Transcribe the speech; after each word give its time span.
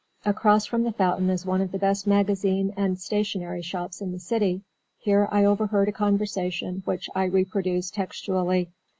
Across 0.25 0.65
from 0.65 0.81
the 0.81 0.91
fountain 0.91 1.29
is 1.29 1.45
one 1.45 1.61
of 1.61 1.71
the 1.71 1.77
best 1.77 2.07
magazine 2.07 2.73
and 2.75 2.99
stationery 2.99 3.61
shops 3.61 4.01
in 4.01 4.11
the 4.13 4.17
city. 4.19 4.61
Here 4.97 5.29
I 5.31 5.45
overheard 5.45 5.89
a 5.89 5.93
conversation 5.93 6.81
which 6.85 7.07
I 7.13 7.25
reproduce 7.25 7.91
textually. 7.91 8.71